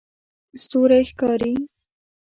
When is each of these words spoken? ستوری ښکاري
ستوری 0.61 1.01
ښکاري 1.09 1.53